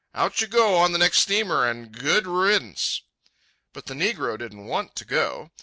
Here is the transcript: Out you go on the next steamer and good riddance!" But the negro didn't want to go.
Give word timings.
Out 0.15 0.41
you 0.41 0.47
go 0.47 0.77
on 0.77 0.93
the 0.93 0.97
next 0.97 1.19
steamer 1.19 1.63
and 1.69 1.91
good 1.91 2.25
riddance!" 2.25 3.03
But 3.71 3.85
the 3.85 3.93
negro 3.93 4.35
didn't 4.35 4.65
want 4.65 4.95
to 4.95 5.05
go. 5.05 5.51